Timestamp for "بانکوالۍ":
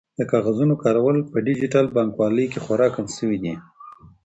1.95-2.45